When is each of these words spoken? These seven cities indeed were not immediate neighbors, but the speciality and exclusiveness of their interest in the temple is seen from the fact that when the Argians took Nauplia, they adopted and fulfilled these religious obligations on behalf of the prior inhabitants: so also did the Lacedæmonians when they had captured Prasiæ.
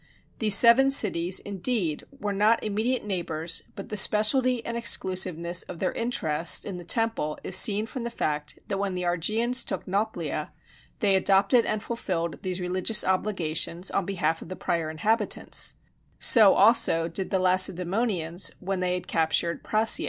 These 0.39 0.55
seven 0.55 0.89
cities 0.89 1.37
indeed 1.41 2.05
were 2.11 2.33
not 2.33 2.63
immediate 2.63 3.05
neighbors, 3.05 3.61
but 3.75 3.89
the 3.89 3.95
speciality 3.95 4.65
and 4.65 4.75
exclusiveness 4.75 5.61
of 5.61 5.77
their 5.77 5.91
interest 5.91 6.65
in 6.65 6.77
the 6.77 6.83
temple 6.83 7.37
is 7.43 7.55
seen 7.55 7.85
from 7.85 8.03
the 8.03 8.09
fact 8.09 8.57
that 8.67 8.79
when 8.79 8.95
the 8.95 9.03
Argians 9.03 9.63
took 9.63 9.85
Nauplia, 9.85 10.53
they 11.01 11.15
adopted 11.15 11.65
and 11.67 11.83
fulfilled 11.83 12.41
these 12.41 12.59
religious 12.59 13.03
obligations 13.05 13.91
on 13.91 14.07
behalf 14.07 14.41
of 14.41 14.49
the 14.49 14.55
prior 14.55 14.89
inhabitants: 14.89 15.75
so 16.17 16.55
also 16.55 17.07
did 17.07 17.29
the 17.29 17.37
Lacedæmonians 17.37 18.49
when 18.59 18.79
they 18.79 18.95
had 18.95 19.05
captured 19.05 19.63
Prasiæ. 19.63 19.99